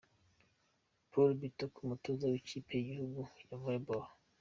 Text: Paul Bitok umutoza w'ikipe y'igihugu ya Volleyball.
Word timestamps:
Paul 1.09 1.29
Bitok 1.41 1.73
umutoza 1.83 2.25
w'ikipe 2.31 2.71
y'igihugu 2.77 3.19
ya 3.47 3.55
Volleyball. 3.61 4.05